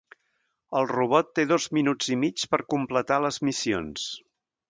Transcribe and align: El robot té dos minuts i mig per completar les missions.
El 0.79 0.87
robot 0.91 1.29
té 1.39 1.45
dos 1.51 1.67
minuts 1.79 2.09
i 2.15 2.17
mig 2.23 2.47
per 2.53 2.61
completar 2.75 3.21
les 3.27 3.41
missions. 3.51 4.09